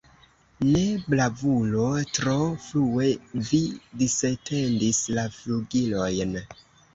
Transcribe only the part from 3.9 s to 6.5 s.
disetendis la flugilojn!